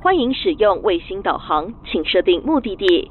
[0.00, 3.10] 欢迎使用卫星导航，请设定目的地，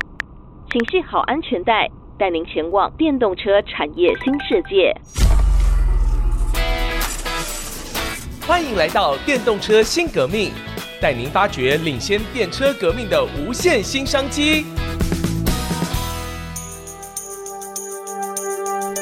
[0.71, 1.85] 请系好安全带，
[2.17, 4.95] 带您前往电动车产业新世界。
[8.47, 10.51] 欢迎来到电动车新革命，
[11.01, 14.65] 带您发掘领先电车革命的无限新商机。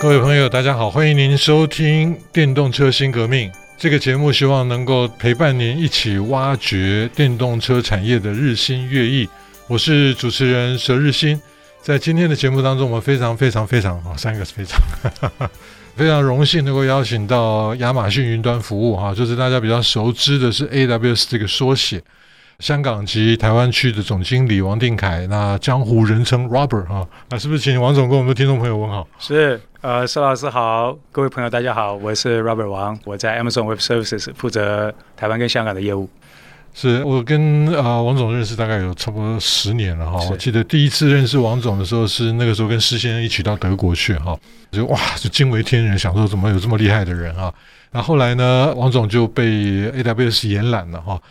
[0.02, 9.28] 各位朋友，大家好，欢迎您收听《电动车新革命》这个节目，希望能够陪伴您一起挖掘电动车产业的日新月异。
[9.68, 11.40] 我是主持人佘日新，
[11.82, 14.80] 在今天的节目当中，我们非常非常非常啊，三个是非常
[15.98, 22.02] 非常荣幸能够邀请到亚马逊云端服务哈，就是大家比较熟知的是 AWS 这个缩写。
[22.60, 29.06] 香港及台湾区的总经理王定凯，那江湖人称 Robert 哈，那是不是请王总跟我们的听众朋友问好？
[29.20, 36.10] 是，呃，施老师好，各位朋友大家好，我是 Robert 王，我在 Amazon Web Services 负责台湾跟香港的业务。
[36.74, 44.38] 是我跟呃王总认识大概有差不多十年了哈，我记得第一次认识王总的时候是那个时候跟施先生一起到德国去哈，
[44.72, 47.54] 就哇就惊为天人，想说怎么有这么厉害的人啊？
[47.92, 49.46] 那后来呢，王总就被
[49.92, 51.22] AWS 延揽了哈。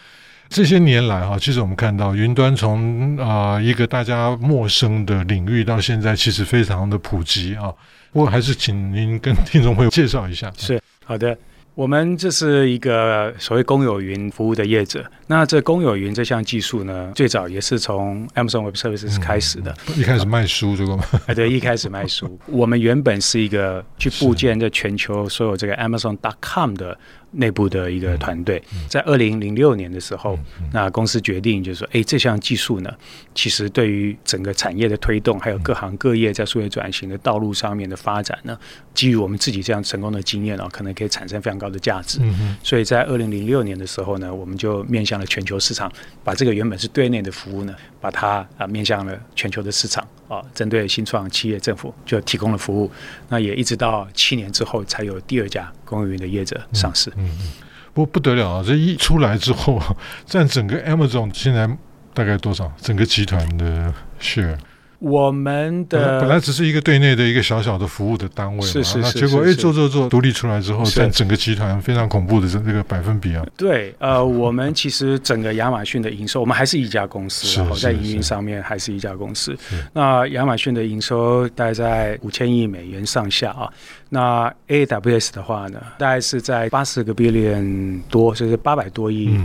[0.54, 7.74] 这些年来哈，其实我们看到云端从啊一个大家陌生的领域到现在其实非常的普及啊。
[8.12, 10.52] 不过还是请您跟听众朋友介绍一下。
[10.56, 11.36] 是，好的。
[11.74, 15.04] 我们这是一个所谓公有云服务的业者。
[15.26, 19.74] 那这公有云这项技术呢，最早也是从 Amazon Web Services 开始的。
[19.88, 21.04] 嗯、一开始卖书这个吗？
[21.26, 22.38] 哎， 对，一开始卖书。
[22.46, 26.96] 我们原本是一个去布建这全球所有这个 Amazon.com 的。
[27.34, 30.38] 内部的一个团队，在二零零六年的时候，
[30.72, 32.92] 那公司决定就是说，哎，这项技术呢，
[33.34, 38.58] 其实对于整个产业的推动，还有各行各业在数位转型的道路上面的发展呢，
[38.94, 42.20] 基于我们自己这样成功的经验啊，可能可以产生非常高的价值。
[42.62, 45.90] 所以在二零零六年的时候呢，我们就面向了全球市场，
[46.22, 52.90] 把这个原本是对内的服务呢，把它啊面向了全球的市场啊，针对新创企业、政府就提供了服务。
[53.28, 57.10] 那也一直到七年之后，才有第二家公有云的业者上市。
[57.16, 57.52] 嗯嗯，
[57.92, 58.64] 不过不得了啊！
[58.66, 59.80] 这一出来之后，
[60.26, 61.68] 占整个 Amazon 现在
[62.12, 62.72] 大概多少？
[62.80, 64.58] 整个集团的 share。
[64.98, 73.44] 我们的本来只是一个对内的一个小小的服务的单位嘛，是是是，那结果哎做做做独立出来之后，占整个集团非常恐怖的这这个百分比啊。
[73.56, 79.56] 对，呃，我们其实整个亚马逊的营收，我们还是一家公司，然后在营运上面还是一家公司。
[79.92, 83.68] 那亚马逊的营收大概在五千亿美元上下啊。
[84.08, 89.38] 那 AWS 的话呢，大概是在八十个 billion 多，就是八百多亿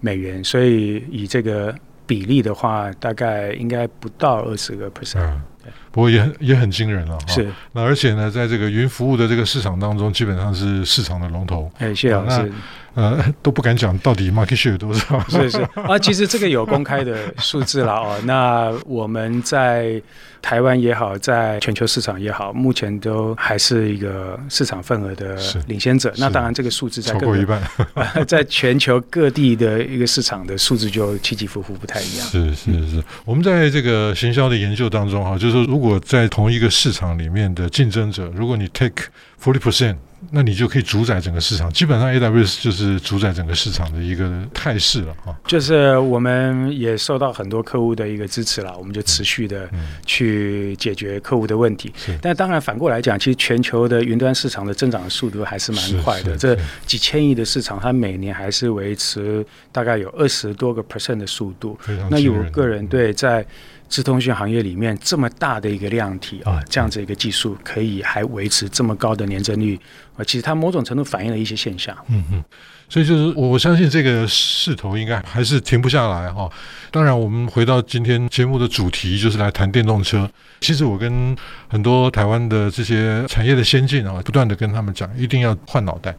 [0.00, 0.42] 美元。
[0.42, 1.74] 所以以这个。
[2.06, 5.20] 比例的话，大概应该不到二十个 percent。
[5.20, 5.42] 嗯，
[5.90, 7.18] 不过也很也很惊人了。
[7.26, 11.70] 是，那而且呢，在这个云服务的这个市场当中，基本上是市场的龙头。
[11.78, 12.52] 哎，谢老师。
[12.94, 15.18] 呃，都不敢讲到底 market share 有多少。
[15.28, 18.16] 是是啊，其实这个有公开的数字了哦。
[18.24, 20.00] 那我们在
[20.44, 25.38] 台湾也好，在全球市场也好，目前都还是一个市场份额的
[25.68, 26.12] 领先者。
[26.18, 27.62] 那当然，这个数字在各超过一半，
[27.94, 32.26] 呃， 在全球各地的一个市场的数字就起起伏伏不太一样。
[32.26, 39.04] 是是是，我们在这个行销的研究当中哈，就是说，如果在同一个市场里面的竞争者，如果你 take
[39.42, 39.96] forty percent。
[40.30, 45.36] 那你就可以主宰整个市场，基本上 AWS 就是主宰整个市场的一个态势了哈。
[45.46, 49.68] 就是我们也受到很多客户的一个支持了，我们就持续的
[50.06, 50.33] 去
[50.76, 51.92] 解决客户的问题。
[52.20, 56.36] 但当然反过来讲，其实全球的云端市场的增长速度还是蛮快的。
[56.36, 56.56] 这
[56.86, 61.78] 几千亿的市场，它每年还是维持大概有二十多个 percent 的速度。
[62.10, 63.44] 那有个人对在。
[63.88, 69.78] 资通讯行业里面这么大的一个量体啊，这样子一个技术可以还维持这么高的年增率
[70.16, 71.96] 啊，其实它某种程度反映了一些现象。
[72.08, 72.44] 嗯嗯，
[72.88, 76.50] 所以就是我相信这个势头应该还是停不下来哈。
[76.90, 80.28] 当然，我们回到今天节目的主题，就是来谈电动车。
[80.60, 81.36] 其实我跟
[81.68, 86.14] 很多台湾的这些产业的先进啊，不断的跟他们讲，一定要换脑袋。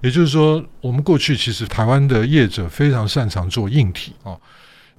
[0.00, 4.36] 也就是说，我们过去其实台湾的业者非常擅长做硬体啊。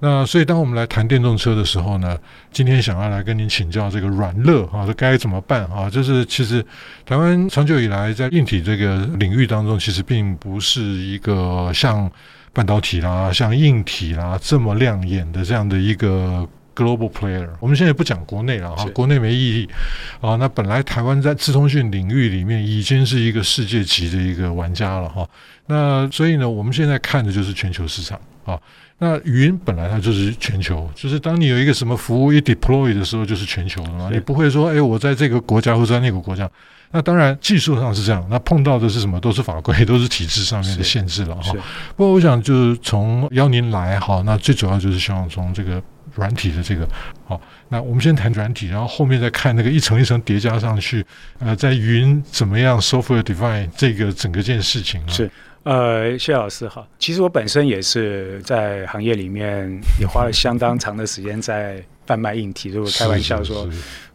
[0.04, 2.18] 那所以，当我们来谈电动车的时候呢，
[2.52, 5.88] 今天想要来跟您请教这个软乐啊，这该怎么办啊？
[5.88, 6.62] 就是其实
[7.06, 12.10] 台湾长久以来在硬体这个领域当中，其实并不是一个像
[12.52, 16.46] 半导体啦、像硬体啦这么亮眼的这样的一个
[16.76, 17.48] global player。
[17.58, 19.68] 我们现在不讲国内了哈，国内没意义
[20.20, 20.36] 啊。
[20.36, 25.26] 那本来台湾在资通讯领域里面已经是一个世界级的一个玩家了哈。
[25.64, 28.60] 那所以呢，我们现在看的就是全球市场啊。
[28.98, 34.08] 那云本来它就是全球，就是当你有一个什么服务一 deploy 的时候，就是全球的嘛。
[34.12, 36.48] 你不会说，哎，我在这个国家或者在那个国家。
[36.92, 39.18] 那当然技术上是这样，那碰到的是什么？
[39.18, 41.52] 都是法规， 都是体制上面的限制了哈。
[41.96, 45.82] 不过我想就是从邀您来哈，那最主要就是希望从这个
[46.14, 46.88] 软体的这个
[47.26, 47.40] 好。
[47.68, 51.04] 那我们先谈软体，然后后面再看那个一层一层叠加上去，
[51.40, 55.08] 呃，在云怎么样 software define 这个整个件事情啊。
[55.08, 55.28] 是。
[55.64, 56.86] 呃，谢老师好。
[56.98, 59.68] 其实我本身也是在行业里面
[59.98, 62.68] 也花了相当长的时间在贩卖硬体。
[62.68, 63.66] 如果开玩笑说，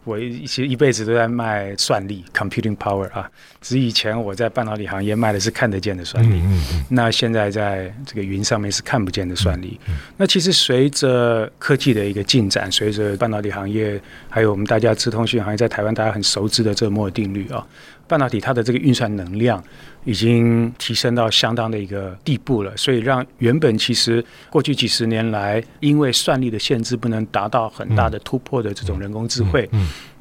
[0.04, 3.28] 我其实一辈子都在卖算力 （computing power） 啊。
[3.60, 9.78] 只是以前我在半导体行业卖的是看得见的算力，嗯嗯嗯、那现在在这个云上面是看不见的算力。
[10.16, 17.66] 那其实随着科技的一个进展，随着半导体行业还有我们大家资通讯行业在台湾大家很熟知的这个摩尔定律啊。
[18.06, 19.62] 半导体它的这个运算能量
[20.04, 29.68] 已经提升到相当的一个地步了，所以让原本其实过去几十年来因为算力的限制不能达到很大的突破的这种人工智慧，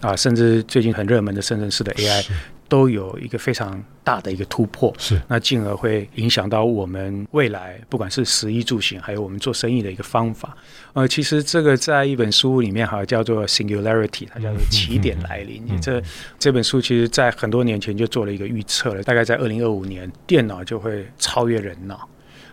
[0.02, 2.26] 啊，甚至最近很热门的深圳市的 AI。
[2.69, 10.56] 都有一个非常大的一个突破，是那进而会影响到我们未来，不管是食衣住行，还有我们做生意的一个方法。
[10.94, 15.66] 呃，其实这个在一本书里面哈叫做 Singularity，它叫做起点来临。
[15.66, 16.01] 你、嗯、这
[16.38, 22.07] 这本书其实在很多年前就做了一个预测了，大概在二零二五年，电脑就会超越人脑。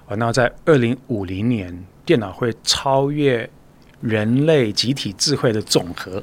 [0.06, 3.48] 啊，那在二零五零年，电脑会超越
[4.00, 6.22] 人类集体智慧的总和。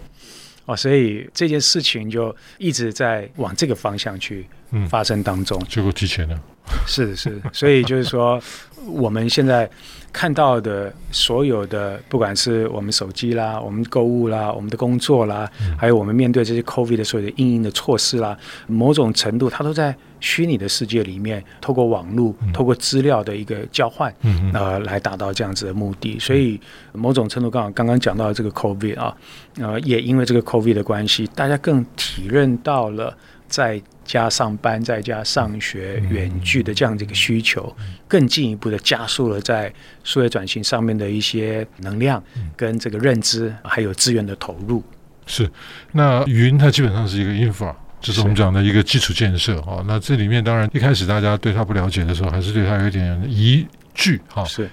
[0.66, 4.48] 哦，所以这件事情就一直在往这个方向去
[4.88, 5.60] 发生当中。
[5.70, 6.40] 结果提前了。
[6.88, 8.42] 是是，所以就是说，
[8.86, 9.70] 我们现在
[10.14, 18.38] 看到的所有的，不管是我们手机啦、我们购物啦、我们的工作啦，还有我们面对这些 COVID 的所有的应应的措施啦，
[18.68, 24.14] 某种程度它都在虚拟的世界里面，透过网络、透过资料的一个交换，
[24.54, 26.18] 呃，来达到这样子的目的。
[26.20, 26.62] 所以
[26.94, 29.18] 某种程度，刚好刚刚讲到这个 COVID 啊，
[29.60, 33.18] 呃，也因为这个 COVID 的关系，大家更体认到了。
[33.50, 37.76] 在家上班，在家上学，远距的这样的一个需求，
[38.08, 39.74] 更进一步的加速了在
[40.04, 42.22] 数位转型上面的一些能量
[42.56, 44.84] 跟这个认知，还有资源的投入。
[45.26, 45.50] 是，
[45.92, 49.84] 那云它基本上是一个 infra，就是我们讲的一个基础建设啊。
[49.88, 54.44] 那这里面当然一开始大家对它不了解的时候，还是对它有点疑惧哈。
[54.44, 54.70] 是。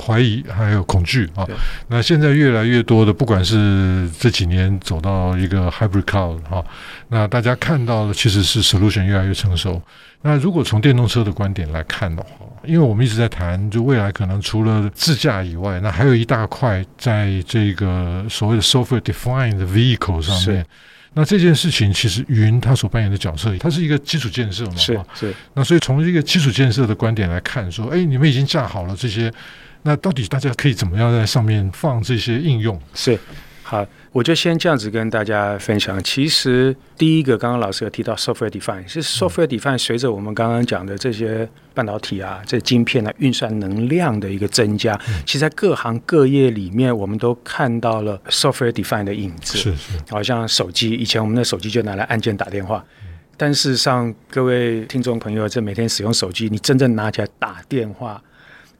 [0.00, 1.46] 怀疑还有恐惧啊，
[1.88, 6.64] 那现在越来越多的，不管是这几年走到一个 hybrid cloud 哈，
[7.08, 9.80] 那大家看到的其实是 solution 越来越成熟。
[10.22, 12.30] 那如果从电动车的观点来看的话，
[12.64, 20.66] 因为我们一直在谈，就未来可能除了自驾以外，那还有一大块在这个所谓的 software defined vehicle 上面。
[21.14, 25.34] 那这件事情其实云它所扮演的角色，它是一个基础建设嘛，是是。
[25.54, 29.32] 那所以从一个基础建设的观点来看，说，哎，你们已经架好了这些，
[29.82, 32.80] 那到底大家可以怎么样在上面放这些应用？
[32.94, 33.18] 是。
[33.70, 36.02] 好，我就先这样子跟大家分享。
[36.02, 49.58] 其实第一个，刚刚老师有提到 software define，是 software define 随着我们刚刚讲的这些半导体啊、这晶片啊、运算能量的一个增加，其实在各行各业里面，我们都看到了 software define 的影子。
[49.58, 52.82] 是是，好像手机，以前我们的手机就拿来按键打电话，
[53.36, 58.22] 但事实上，各位听众朋友，这每天使用手机，你真正拿起来打电话。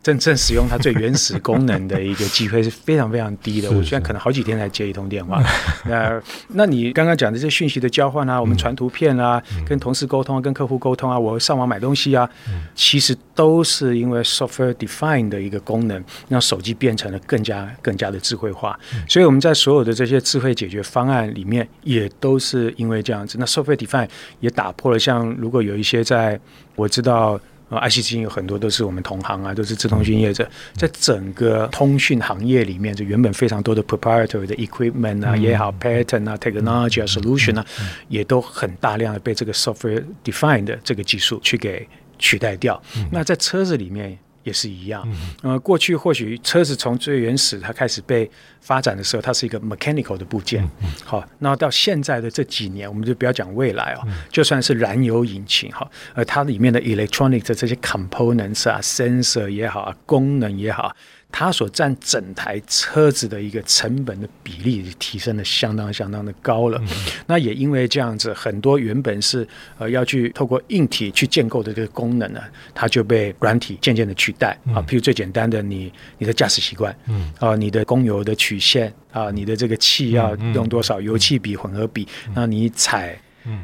[0.01, 3.69] 真正使用它最原始功能的一个机会是非常非常低的。
[3.71, 5.43] 我现在可能好几天才接一通电话。
[5.87, 12.29] 那那你刚刚讲的这些讯息的交换啊，我们传图片啊，跟同事沟通啊，跟客户沟通啊，我上网买东西啊，
[12.75, 18.79] 其实都是因为 software defined 的一个功能，让手机变成了更加更加的智慧化。
[19.09, 23.37] 所以我们在所有的这些智慧解决方案里面，也都是因为这样子。
[23.39, 24.09] 那 software defined
[24.41, 26.41] 也打破了，像如果有一些在
[26.77, 27.39] 我知道。
[27.69, 37.67] 啊，IC 之音有很多都是我们同行啊，都是资通讯业者，在整个通讯行业里面，就原本非常多的 proprietary 的 equipment 啊也好，pattern 啊，technology 啊，solution 啊，
[38.09, 41.87] 也都很大量的被这个 software defined 的这个技术去给
[42.19, 42.83] 取代掉。
[43.11, 44.19] 那在车子里面。
[44.45, 45.07] 也是一样，
[45.43, 50.69] 呃，过去或许车子从最原始它开始被发展的时候，它是一个 mechanical 的部件，
[51.05, 60.95] 好，那到现在的这几年，我们就不要讲未来哦，就算是燃油引擎哈，呃，它里面的 electronic 的这些 components 啊，sensor 也好啊，功能也好。
[61.31, 66.83] 它所占整台车子的一个成本的比例提升的相当相当的高了。
[67.27, 69.47] 那也因为这样子，很多原本是
[69.77, 72.41] 呃要去透过硬体去建构的这个功能呢，
[72.75, 74.81] 它就被软体渐渐的取代啊。
[74.89, 83.19] 譬如最简单的，你你的驾驶习惯，嗯啊，你的供油的曲线啊，你的这个气要用多少，油气比混合比，那你踩。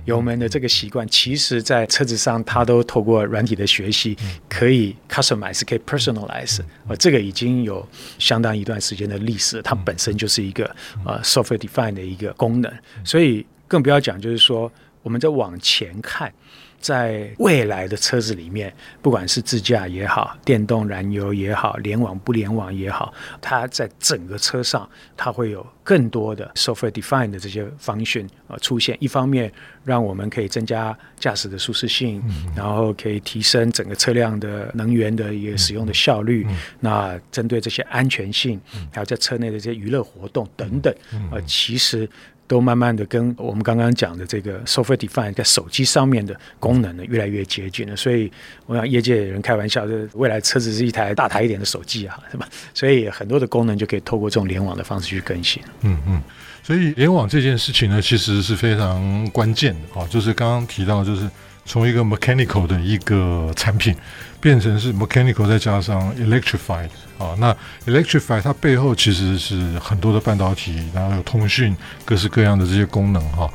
[0.07, 4.17] 油门的这个习惯，其实在车子上它都透过软体的学习，
[4.49, 7.87] 可以 customize，可以 personalize，呃，这个已经有
[8.19, 10.65] 相当一段时间的历史，它本身就是一个
[11.05, 12.73] 呃 software defined 的一个功能，
[13.05, 14.73] 所以更不要讲，就是说
[15.05, 16.33] 我们在往前看。
[16.81, 18.71] 在未来的车子里面，
[19.01, 28.95] 不管是自驾也好，电动燃油也好，联网不联网也好，它在整个车上，它会有更多的 software defined 的这些 function 呃出现。
[29.01, 29.51] 一方面，
[29.83, 36.45] 让我们可以增加驾驶的舒适性，嗯、然后可以提升整个车辆的能源的一个使用的效率。
[36.51, 38.61] 嗯、那针对这些安全性，
[38.93, 40.95] 还有在车内的这些娱乐活动等等，
[41.33, 42.07] 呃，其实。
[42.47, 47.97] 都慢慢的跟我们刚刚讲的这个 software define 在手机上面的功能呢，越来越接近了。
[47.97, 48.31] 所以
[48.67, 52.49] 我想业界有人开玩笑，就是未来车子是一台大台一点的手机啊，是吧？
[52.75, 55.63] 所以很多的功能就可以透过这种联网的方式去更新。
[55.83, 56.23] 嗯嗯，
[56.63, 61.29] 所以联网这件事情呢，其实是非常关键的啊，就是刚刚提到，就是。
[61.65, 63.95] 从一个 mechanical 的一个产品，
[64.41, 67.57] 变成是 mechanical 再加上 electrified 啊，那
[67.87, 73.51] electrified 它背后其实是很多的半导体，然后有通讯各式各样的这些功能哈，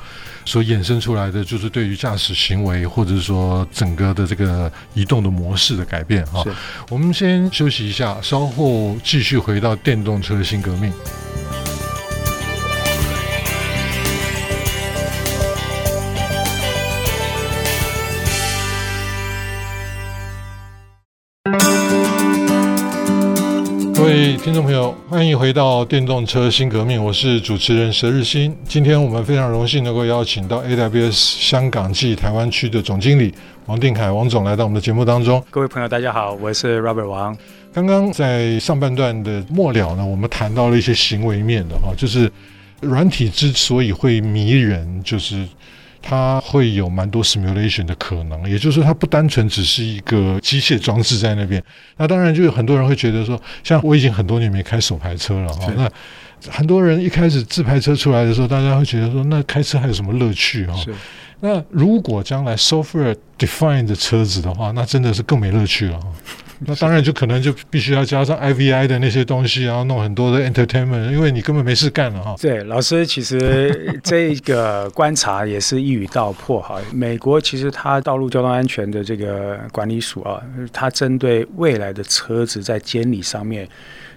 [0.46, 6.44] 所衍生出来的就是对于驾驶行为或者是说整个的这个移动的模式的改变哈。
[6.90, 10.92] 我们先休息一下，稍后继续回到电动车新革命。
[24.00, 28.56] 各位听众朋友，欢迎回到电动车新革命，我是主持人佘日新。
[28.64, 35.44] 今天我们非常荣幸能够邀请到 AWS 香港暨台湾区的总经理王定凯王总来到我们的节目当中。
[35.50, 37.38] 各位朋友，大家好，我是 Robert 王。
[37.74, 42.32] 刚刚在上半段的末了呢，我们谈到了一些行为面的哈，就是
[42.80, 45.46] 软体之所以会迷人，就是。
[46.02, 51.62] 它会有蛮多 simulation 的可能，也就是说，它不单纯只是一个机械装置在那边。
[51.98, 55.72] 那当然，就有很多人会觉得说，像我已经很多年没开手排车了哈。
[55.76, 55.90] 那
[56.50, 60.76] 很多人一开始自排车出来的时候，大家会觉得说，那开车还有什么乐趣哈？
[61.42, 66.08] 那如果将来 software defined 的车子的话，那真的是更没乐趣了哈。
[66.68, 72.36] 那当然就可能就必须要加上 IVI 的那些东西，然后弄很多的 entertainment，因为你根本没事干了哈。
[72.42, 76.80] 对，老师其实 这个观察也是一语道破哈。
[76.94, 80.42] 美国其实它道路交通安全的这个管理署啊，
[80.74, 83.68] 它针对未来的车子在监理上面。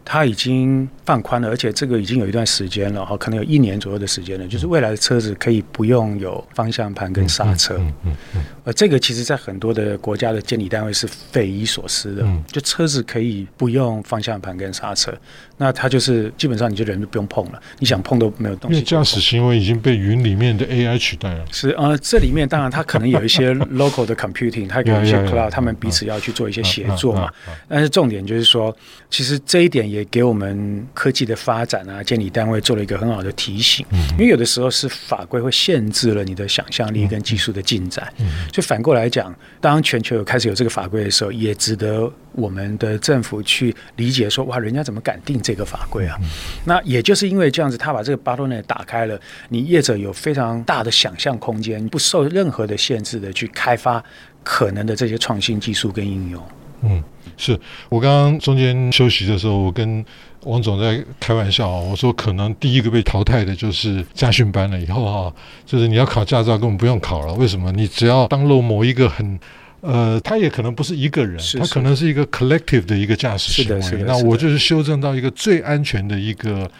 [0.04, 4.46] 它已经放宽了，而且这个已经有一段时间了哈，可能有一年左右的时间了。
[4.48, 12.26] 就是未来的车子可以不用有方向盘跟刹车，嗯嗯嗯，呃，这个其实在很多的国家的监理单位是匪夷所思的。
[12.50, 15.16] 就车子可以不用方向盘跟刹车，
[15.56, 18.76] 那它就是基本上你就人就不用碰了，你想碰都没有东西。
[18.76, 21.44] 因为驾驶行为已经被云里面的 AI 取代了。
[21.52, 27.30] 是呃，这里面当然它可能有一些 local 的 computing，它有一些 cloud，他们彼此要去做一些协作嘛。
[27.68, 28.76] 但是重点就是说，
[29.08, 29.91] 其实这一点。
[29.92, 33.84] 也给我们科技的发展啊，监理单位做了一个很好的提醒。
[34.12, 38.12] 因为有的时候是法规会限制了你的想象力跟技术的进展。
[38.52, 46.16] 所以反过来讲，当全球有开始有这个法规的时候，也值得我们的政府去理解说：哇，人家怎么敢定这个法规啊？
[46.64, 49.20] 那也就是因为这样子，他把这个 bottleneck 打开了，
[49.50, 54.02] 你业者有非常大的想象空间，不受任何的限制的去开发
[54.42, 56.42] 可能的这些创新技术跟应用。
[56.82, 57.02] 嗯。
[57.36, 57.58] 是
[57.88, 60.04] 我刚刚中间休息的时候，我跟
[60.44, 64.78] 王总在开玩笑啊，我说可能第一个被淘汰的就是家训班了。
[64.78, 65.34] 以后哈，
[65.64, 67.32] 就是你要考驾照根本不用考了。
[67.34, 67.72] 为什么？
[67.72, 69.38] 你只要 download 某一个很
[69.80, 74.04] 呃，他也可能不是一个人，他可能是一个 collective 的一个驾驶行为。
[74.04, 76.70] 那我就是修正到一个最安全的一个。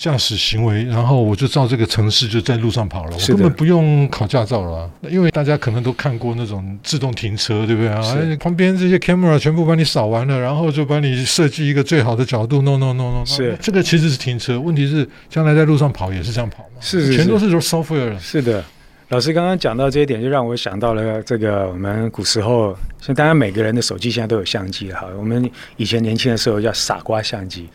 [0.00, 8.02] 驾驶行为，然后我就照这个城市就在路上跑了，我根本不用考驾照了，啊，因为大家可能都看过那种自动停车，对不对啊？
[8.40, 16.80] 旁边这些 camera 全部帮你扫完了，然后就把你设计一个最好的角度，no no no no，是这个其实是停车，问题是将来在路上跑也是这样跑嘛？
[16.80, 18.18] 是，是，是，全都是说 software。
[18.18, 18.64] 是的，
[19.10, 27.68] 老师刚刚讲到这一点，就让我想到了这个我们古时候，像当然每个人的手机现在都有相机哈，我们以前年轻的时候叫傻瓜相机。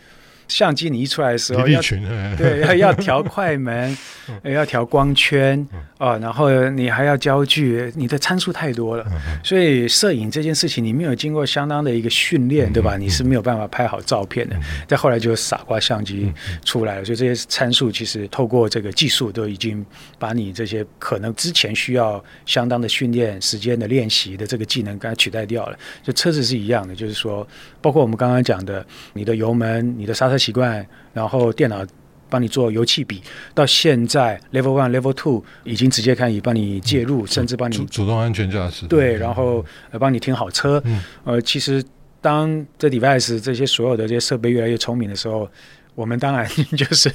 [0.48, 1.80] 相机你一出来的时候要
[2.36, 3.96] 对要要调快门，
[4.44, 5.66] 要调光圈
[5.98, 9.04] 啊，然后你还要焦距，你的参数太多了，
[9.42, 12.96] 所以摄影这件事情你没有经过相当的一个训练，对吧？
[12.96, 14.56] 你是没有办法拍好照片的。
[14.86, 16.32] 再后来就傻瓜相机
[16.64, 19.84] 出来了，所以这些参数其实透过这个技术都已经
[20.18, 25.78] 把你这些可能之前需要相当的训练时间的练习的这个技能给它取代掉了。
[26.04, 27.46] 就车子是一样的，就是说，
[27.82, 30.35] 包括我们刚刚讲的，你的油门、你的刹车。
[30.38, 31.84] 习惯，然后电脑
[32.28, 33.22] 帮你做油气比，
[33.54, 38.86] 到现在 Level One、Level Two 已经直接可以帮你介入，嗯、甚至帮你主动安全驾驶。
[38.86, 39.64] 对，然后
[39.98, 40.82] 帮你停好车。
[40.84, 41.82] 嗯、呃，其实
[42.20, 45.48] 当这 device 这些所有的这些设备越来越聪明的时候。
[45.96, 47.10] 我们当然 就是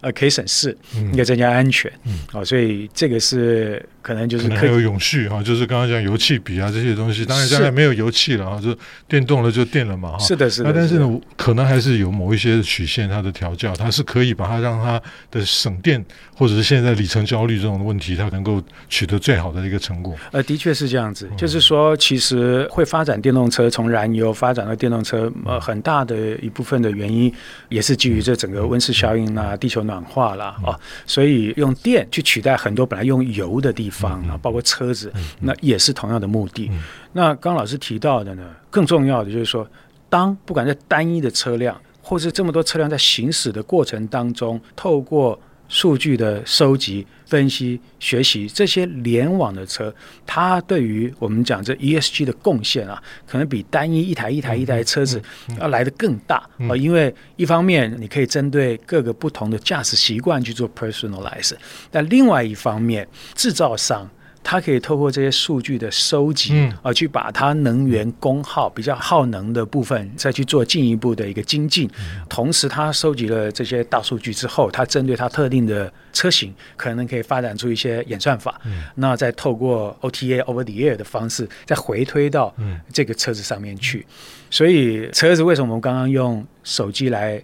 [0.00, 8.76] 呃可以省事，应该增加安全，嗯，哦，所以这个是可能就是可有永续哈，就是刚刚讲油气比啊这些东西，当然现在没有油气了啊，就
[9.08, 16.04] 电动了就电了嘛哈，是的，是的，但是呢，可能还是有某一些曲线，它的调教，它是可以把它让它的省电，
[16.36, 20.14] 或者是现在里程焦虑这种问题，它能够取得最好的一个成果。
[20.30, 27.32] 呃，的确是这样子，就是说，其实会发展电动车，从燃油发展到电动车，呃，很大的一部分的原因
[27.68, 28.20] 也是基于。
[28.20, 36.70] 这整个温室效应啊，地球暖化啦，啊，所以用电去取代很多本来用油的地方啊，包括车子，那也是同样的目的。
[37.12, 39.66] 那刚老师提到的呢，更重要的就是说，
[40.08, 45.38] 当不管在单一的车辆，或是这么多车辆在行驶的过程当中，透过
[45.70, 49.94] 数据的收集、分析、学习，这些联网的车，
[50.26, 55.22] 它对于我们讲这 ESG 的贡献啊，可能比单一一台一台一台车子
[55.58, 56.76] 要来的更大啊。
[56.76, 61.52] 因为一方面你可以针对各个不同的驾驶习惯去做 personalize，
[61.90, 64.10] 但另外一方面，制造商。
[64.42, 71.88] 它可以透过这些数据的收集，嗯、啊，去把它能源功耗比较耗能的部分再去做进一步的一个精进。
[71.98, 78.58] 嗯、同时，它收集了这些大数据之后，它针对它特定的车型，可能可以发展出一些演算法。
[78.64, 82.52] 嗯、那再透过 OTA over the air 的方式，再回推到
[82.92, 83.98] 这个车子上面去。
[84.08, 84.14] 嗯、
[84.50, 87.40] 所以，车子为什么我们刚刚用手机来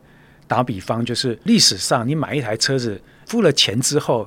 [0.49, 1.05] 打比方？
[1.05, 4.27] 就是历史上你买一台车子，付了钱之后。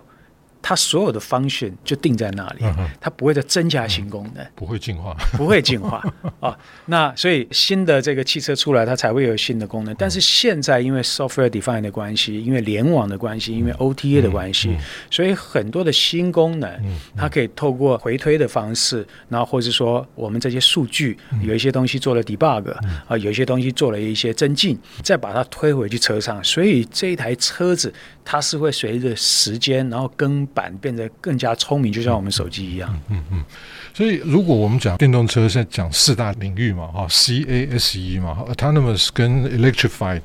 [0.62, 2.66] 它所有的 function 就定在那里，
[3.00, 6.04] 它不会再增加新功能，不会进化， 不会进化。
[6.40, 6.58] 啊。
[6.88, 9.96] 那所以新的这个汽车出来，它才会有新的功能。
[9.98, 14.76] 但是现在因为 software defined 的关系，因为联网的关系，因为 OTA 的关系，
[15.10, 16.70] 所以很多的新功能，
[17.16, 22.72] 它可以透过回推的方式，然后或者说我们这些数据有一些东西做了 debug
[23.08, 26.44] 啊，有一些东西做了一些增进，再把它推回去车上。
[26.44, 27.94] 所以这一台车子
[28.26, 32.90] 它是会随着时间，然后跟板变得更加聪明，就像我们手机一样。
[33.10, 33.44] 嗯嗯，嗯。
[33.94, 40.22] 所以，如果我们讲电动车，现在讲四大领域嘛，哈，C A S E 嘛，Autonomous 跟 Electrified，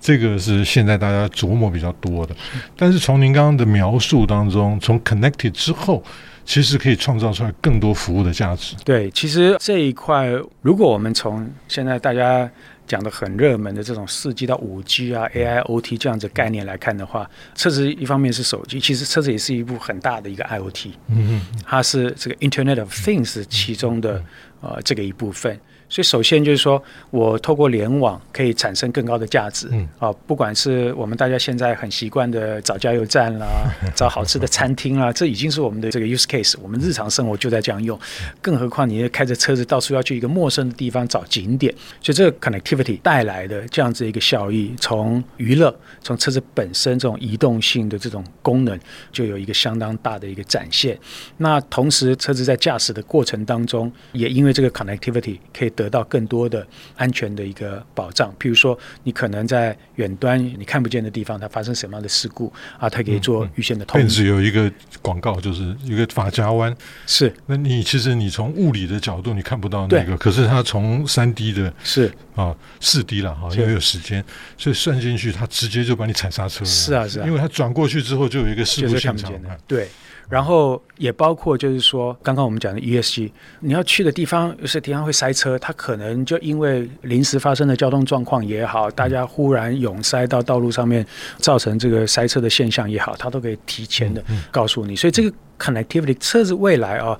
[0.00, 2.34] 这个是现在大家琢磨比较多的。
[2.76, 6.02] 但是从您刚刚的描述当中，从 Connected 之后，
[6.44, 8.76] 其实可以创造出来更多服务的价值。
[8.84, 10.28] 对，其实这一块，
[10.62, 12.50] 如果我们从现在大家。
[12.88, 24.24] 讲的很热门的这种四 G 到五 G 啊，AIoT 这样子概念来看的话，车子一方面是手机，其实车子也是一部很大的一个 IoT，嗯嗯，它是这个 Internet of Things 其中的
[24.60, 25.60] 呃这个一部分。
[25.88, 29.68] 所以，首先就是说，我透过联网可以产生更高的价值。
[29.72, 33.46] 嗯，啊，不管是我们大家现在很习惯的找加油站啦，
[33.96, 36.56] 找好吃的餐厅啦，这已经是我们的这个 use case。
[36.62, 37.98] 我们日常生活就在这样用，
[38.42, 48.78] 更何况你开着车子到处要去一个陌生的地方找景点，所以这个 connectivity 带来的这样子一个效益，从娱乐，从车子本身这种移动性的这种功能，
[49.10, 50.98] 就有一个相当大的一个展现。
[51.38, 55.72] 那同时，车子在驾驶的过程当中，也因为这个 connectivity 可以。
[55.78, 62.90] 得到更多的安全的一个保障，譬如说，你可能在远端你看不见的地方，它发生什么样的事故啊？
[62.90, 64.26] 它可以做预先的通知。
[64.26, 67.32] 有一个广告，就是一个法家湾，是。
[67.46, 74.24] 那你其实你从物理的角度你看不到那个，可是它从三 D 的，是啊，四 D 了哈，因为有时间，
[74.56, 76.66] 所以算进去，它直接就把你踩刹车了。
[76.66, 79.32] 是啊，是啊，因为它转过去之后就有一个事故现场。
[79.68, 79.86] 对。
[80.28, 91.06] 然后也包括就是说，刚刚我们讲的 ESG，你要去的地方有些地方会塞车，它可能就因为临时发生的交通状况也好，大家忽然涌塞到道路上面，
[91.38, 94.94] 造成这个塞车的现象也好，它都可以提前的告诉你。
[94.94, 97.18] 所以这个 connectivity 车子未来啊，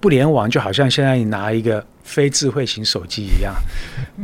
[0.00, 1.84] 不联网就好像现在你拿一个。
[2.08, 3.54] 非智慧型手机一样，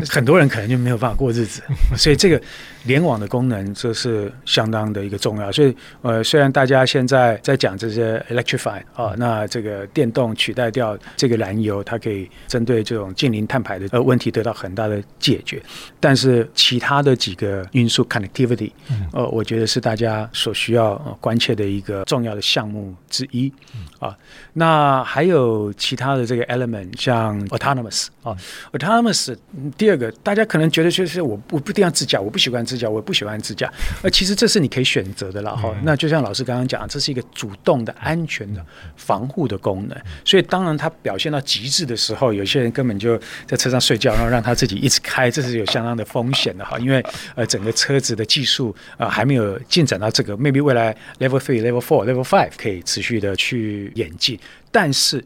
[0.08, 1.60] 很多人可能就没有办法过日子，
[1.98, 2.40] 所以这个
[2.84, 5.50] 联网的功能这是相当的一个重要。
[5.50, 15.62] 所以呃，虽然大家现在在讲这些 electrify 啊，那这个电动取代掉这个燃油，它可以针对这种近零碳排的呃问题得到很大的解决，
[15.98, 18.70] 但是其他的几个因素 connectivity，
[19.12, 23.52] 呃，我觉得是大家所需要关切的一个重要的项目之一
[23.98, 24.16] 啊。
[24.52, 28.36] 那还有其他的这个 element，像 autonomous 啊
[28.72, 29.36] ，autonomous。
[29.76, 33.72] 第二个，大家可能觉得就是我我不一定要自驾，我不喜欢自驾，我不喜欢自驾。
[34.02, 35.74] 而其实这是你可以选择的了哈。
[35.82, 38.64] 那就像老师刚刚讲，这是一个主动的、安全的、
[38.96, 39.98] 防护的功能。
[40.24, 46.78] 所以当然它表现到极致的时候，有些人根本就在车上睡觉，然后让他自己一直开，这是有相当的风险的哈。
[46.78, 54.38] 因为呃，整个车子的技术啊、呃、还没有进展到这个，maybe 未来 level three、level four、level five 可以持续的去演进，
[54.70, 55.24] 但是。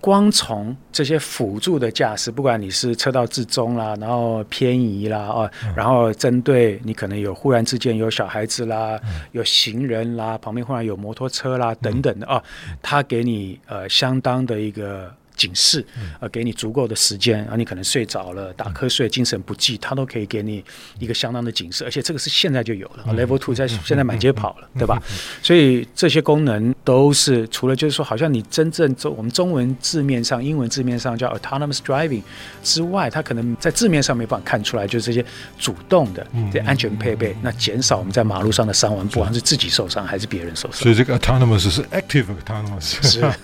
[0.00, 8.98] 光从这些辅助的驾驶，不管你是车道至中啦，然后偏移啦，哦，然后针对你可能有忽然之间有小孩子啦，
[9.32, 12.42] 有行人啦，旁边忽然有摩托车啦等等的哦，
[12.80, 15.14] 他给你呃相当的一个。
[15.40, 15.82] 警示，
[16.20, 20.62] 呃，给你足够的时间，啊你可能睡着了、打瞌睡、精神不济，它都可以给你
[20.98, 25.02] 一个相当的警示，而且这个是现在就有了，Level Two 在现在满街跑了，对吧？
[25.42, 32.22] 所以这些功能都是除了就是说，好像你真正中我们中文字面上、英文字面上叫 autonomous driving
[32.62, 35.24] 之外，它可能在字面上没办法看出来，就是这些
[35.58, 40.82] 主动的这安全配备，那减少我们在马路上的伤亡，不管是自己受伤还是别人受伤。
[40.82, 43.00] 所以这个 autonomous 是 active autonomous。
[43.02, 43.24] 是。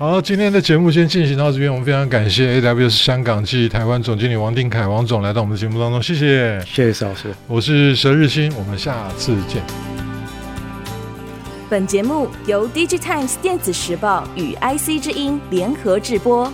[0.00, 1.68] 好，今天的节目先进行到这边。
[1.68, 9.60] 我们非常感谢 AWS 香港暨台湾总经理王定凯王总来到我们的节目当中，谢谢，谢谢石老师，我是佘日新，我们下次见。
[11.68, 16.48] 本节目由 DigiTimes 电子时报与 IC 之音联合制播。